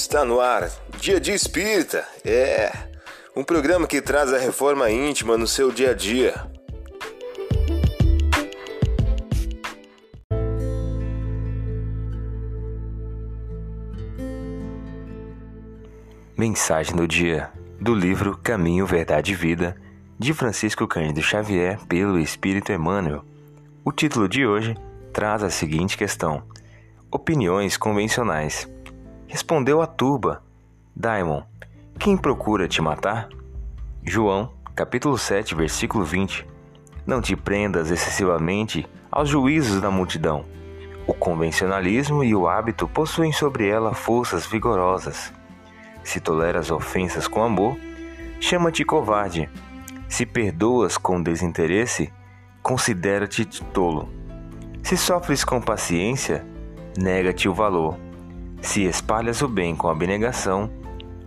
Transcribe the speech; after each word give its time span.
Está 0.00 0.24
no 0.24 0.40
ar, 0.40 0.70
Dia 1.00 1.18
de 1.18 1.32
Espírita. 1.32 2.06
É 2.24 2.70
um 3.34 3.42
programa 3.42 3.84
que 3.84 4.00
traz 4.00 4.32
a 4.32 4.38
reforma 4.38 4.88
íntima 4.88 5.36
no 5.36 5.44
seu 5.44 5.72
dia 5.72 5.90
a 5.90 5.92
dia. 5.92 6.34
Mensagem 16.36 16.94
do 16.94 17.06
dia 17.06 17.50
do 17.80 17.92
livro 17.92 18.38
Caminho, 18.38 18.86
Verdade 18.86 19.32
e 19.32 19.34
Vida 19.34 19.76
de 20.16 20.32
Francisco 20.32 20.86
Cândido 20.86 21.20
Xavier 21.20 21.76
pelo 21.88 22.20
Espírito 22.20 22.70
Emmanuel. 22.70 23.24
O 23.84 23.90
título 23.90 24.28
de 24.28 24.46
hoje 24.46 24.76
traz 25.12 25.42
a 25.42 25.50
seguinte 25.50 25.98
questão: 25.98 26.44
Opiniões 27.10 27.76
convencionais. 27.76 28.77
Respondeu 29.28 29.82
a 29.82 29.86
turba: 29.86 30.42
Daimon, 30.96 31.42
quem 31.98 32.16
procura 32.16 32.66
te 32.66 32.80
matar? 32.80 33.28
João, 34.02 34.54
capítulo 34.74 35.18
7, 35.18 35.54
versículo 35.54 36.02
20. 36.02 36.46
Não 37.06 37.20
te 37.20 37.36
prendas 37.36 37.90
excessivamente 37.90 38.88
aos 39.10 39.28
juízos 39.28 39.82
da 39.82 39.90
multidão. 39.90 40.46
O 41.06 41.12
convencionalismo 41.12 42.24
e 42.24 42.34
o 42.34 42.48
hábito 42.48 42.88
possuem 42.88 43.30
sobre 43.30 43.68
ela 43.68 43.92
forças 43.92 44.46
vigorosas. 44.46 45.30
Se 46.02 46.20
toleras 46.20 46.70
ofensas 46.70 47.28
com 47.28 47.42
amor, 47.42 47.76
chama-te 48.40 48.82
covarde. 48.82 49.46
Se 50.08 50.24
perdoas 50.24 50.96
com 50.96 51.22
desinteresse, 51.22 52.10
considera-te 52.62 53.44
tolo. 53.44 54.08
Se 54.82 54.96
sofres 54.96 55.44
com 55.44 55.60
paciência, 55.60 56.46
nega-te 56.96 57.46
o 57.46 57.52
valor. 57.52 58.07
Se 58.60 58.84
espalhas 58.84 59.40
o 59.40 59.48
bem 59.48 59.74
com 59.74 59.88
abnegação, 59.88 60.70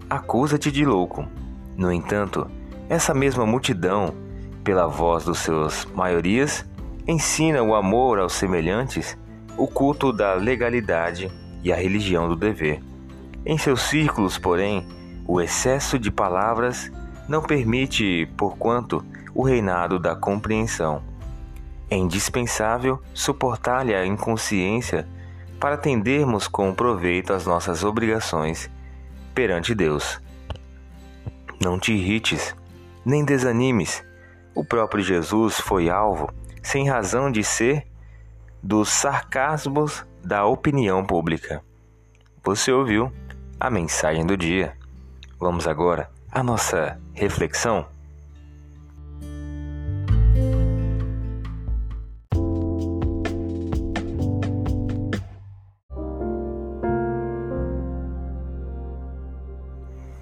acusa-te 0.09 0.71
de 0.71 0.85
louco. 0.85 1.25
No 1.77 1.91
entanto, 1.91 2.49
essa 2.89 3.13
mesma 3.13 3.45
multidão, 3.45 4.13
pela 4.63 4.88
voz 4.88 5.23
dos 5.23 5.39
seus 5.39 5.85
maiorias, 5.95 6.65
ensina 7.07 7.63
o 7.63 7.73
amor 7.73 8.19
aos 8.19 8.33
semelhantes, 8.33 9.17
o 9.57 9.67
culto 9.67 10.11
da 10.11 10.33
legalidade 10.33 11.31
e 11.63 11.71
a 11.71 11.75
religião 11.75 12.27
do 12.27 12.35
dever. 12.35 12.81
Em 13.45 13.57
seus 13.57 13.83
círculos, 13.83 14.38
porém, 14.38 14.85
o 15.25 15.39
excesso 15.39 15.97
de 15.97 16.11
palavras 16.11 16.91
não 17.27 17.41
permite, 17.41 18.29
porquanto, 18.38 19.03
o 19.33 19.43
reinado 19.43 19.97
da 19.97 20.16
compreensão. 20.16 21.01
É 21.89 21.95
indispensável 21.95 23.01
suportar-lhe 23.13 23.95
a 23.95 24.05
inconsciência 24.05 25.07
para 25.61 25.75
atendermos 25.75 26.47
com 26.47 26.73
proveito 26.73 27.31
às 27.31 27.45
nossas 27.45 27.83
obrigações 27.83 28.67
perante 29.35 29.75
Deus. 29.75 30.19
Não 31.63 31.79
te 31.79 31.93
irrites, 31.93 32.55
nem 33.05 33.23
desanimes. 33.23 34.03
O 34.55 34.65
próprio 34.65 35.03
Jesus 35.03 35.59
foi 35.59 35.87
alvo, 35.87 36.33
sem 36.63 36.89
razão 36.89 37.31
de 37.31 37.43
ser, 37.43 37.85
dos 38.61 38.89
sarcasmos 38.89 40.03
da 40.23 40.45
opinião 40.47 41.05
pública. 41.05 41.63
Você 42.43 42.71
ouviu 42.71 43.13
a 43.59 43.69
mensagem 43.69 44.25
do 44.25 44.35
dia. 44.35 44.75
Vamos 45.39 45.67
agora 45.67 46.09
à 46.31 46.41
nossa 46.41 46.99
reflexão. 47.13 47.85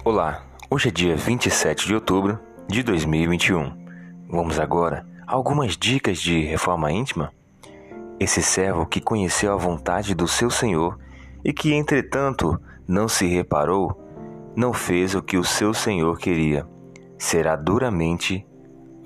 Olá, 0.02 0.42
hoje 0.70 0.88
é 0.88 0.90
dia 0.90 1.14
27 1.14 1.86
de 1.86 1.94
outubro 1.94 2.40
de 2.66 2.82
2021. 2.82 3.70
Vamos 4.30 4.58
agora 4.58 5.06
a 5.26 5.34
algumas 5.34 5.76
dicas 5.76 6.18
de 6.18 6.40
reforma 6.40 6.90
íntima? 6.90 7.30
Esse 8.18 8.42
servo 8.42 8.86
que 8.86 8.98
conheceu 8.98 9.52
a 9.52 9.58
vontade 9.58 10.14
do 10.14 10.26
seu 10.26 10.50
Senhor 10.50 10.98
e 11.44 11.52
que, 11.52 11.74
entretanto, 11.74 12.58
não 12.88 13.08
se 13.08 13.26
reparou, 13.26 13.94
não 14.56 14.72
fez 14.72 15.14
o 15.14 15.22
que 15.22 15.36
o 15.36 15.44
seu 15.44 15.74
Senhor 15.74 16.18
queria, 16.18 16.66
será 17.18 17.54
duramente 17.54 18.46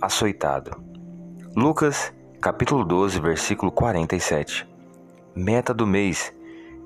açoitado. 0.00 0.80
Lucas, 1.56 2.14
capítulo 2.40 2.84
12, 2.84 3.18
versículo 3.18 3.72
47. 3.72 4.64
Meta 5.34 5.74
do 5.74 5.88
mês: 5.88 6.32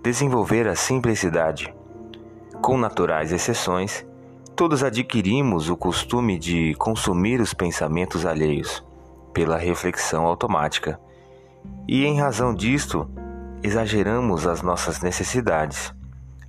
desenvolver 0.03 0.66
a 0.66 0.75
simplicidade. 0.75 1.75
Com 2.61 2.77
naturais 2.77 3.32
exceções, 3.32 4.05
todos 4.58 4.82
adquirimos 4.82 5.70
o 5.70 5.76
costume 5.76 6.36
de 6.36 6.74
consumir 6.74 7.41
os 7.41 7.54
pensamentos 7.54 8.26
alheios 8.26 8.84
pela 9.32 9.56
reflexão 9.56 10.26
automática. 10.26 10.98
E 11.86 12.04
em 12.04 12.19
razão 12.19 12.52
disto, 12.52 13.08
exageramos 13.62 14.48
as 14.48 14.60
nossas 14.60 15.00
necessidades, 15.00 15.94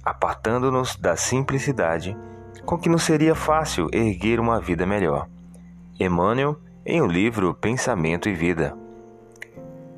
apartando-nos 0.04 0.96
da 0.96 1.16
simplicidade 1.16 2.18
com 2.66 2.80
que 2.80 2.90
nos 2.90 3.04
seria 3.04 3.36
fácil 3.36 3.88
erguer 3.94 4.40
uma 4.40 4.60
vida 4.60 4.88
melhor. 4.88 5.30
Emmanuel, 6.00 6.58
em 6.84 7.04
o 7.04 7.06
livro 7.06 7.54
Pensamento 7.54 8.28
e 8.28 8.34
Vida. 8.34 8.76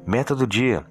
Meta 0.05 0.35
do 0.35 0.45
dia: 0.45 0.85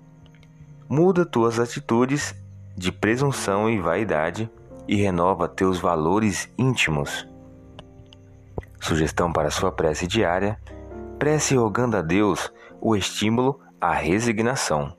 muda 0.88 1.26
tuas 1.26 1.60
atitudes 1.60 2.34
de 2.74 2.90
presunção 2.90 3.68
e 3.68 3.78
vaidade 3.78 4.50
e 4.86 4.96
renova 4.96 5.48
teus 5.48 5.78
valores 5.78 6.52
íntimos. 6.58 7.26
Sugestão 8.80 9.32
para 9.32 9.50
sua 9.50 9.70
prece 9.70 10.06
diária: 10.06 10.58
prece 11.18 11.54
rogando 11.54 11.96
a 11.96 12.02
Deus 12.02 12.52
o 12.80 12.96
estímulo 12.96 13.60
à 13.80 13.92
resignação. 13.92 14.96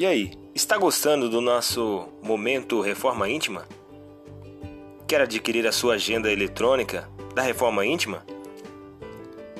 E 0.00 0.06
aí, 0.06 0.32
está 0.54 0.78
gostando 0.78 1.28
do 1.28 1.42
nosso 1.42 2.08
momento 2.22 2.80
Reforma 2.80 3.28
Íntima? 3.28 3.66
Quer 5.06 5.20
adquirir 5.20 5.66
a 5.66 5.72
sua 5.72 5.96
agenda 5.96 6.32
eletrônica 6.32 7.06
da 7.34 7.42
Reforma 7.42 7.84
Íntima? 7.84 8.24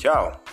Tchau! 0.00 0.49